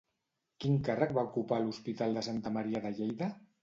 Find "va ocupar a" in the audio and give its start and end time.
1.19-1.65